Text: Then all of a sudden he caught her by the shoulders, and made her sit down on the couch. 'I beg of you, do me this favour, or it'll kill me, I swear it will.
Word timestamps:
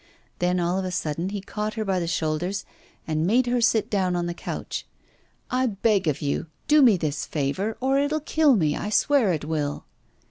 Then 0.39 0.59
all 0.59 0.79
of 0.79 0.85
a 0.85 0.89
sudden 0.89 1.29
he 1.29 1.41
caught 1.41 1.75
her 1.75 1.85
by 1.85 1.99
the 1.99 2.07
shoulders, 2.07 2.65
and 3.07 3.27
made 3.27 3.45
her 3.45 3.61
sit 3.61 3.87
down 3.87 4.15
on 4.15 4.25
the 4.25 4.33
couch. 4.33 4.87
'I 5.51 5.67
beg 5.83 6.07
of 6.07 6.23
you, 6.23 6.47
do 6.67 6.81
me 6.81 6.97
this 6.97 7.27
favour, 7.27 7.77
or 7.79 7.99
it'll 7.99 8.19
kill 8.19 8.55
me, 8.55 8.75
I 8.75 8.89
swear 8.89 9.31
it 9.31 9.45
will. 9.45 9.85